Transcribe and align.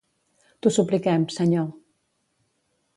T'ho 0.61 0.71
supliquem, 0.77 1.29
Senyor. 1.37 1.71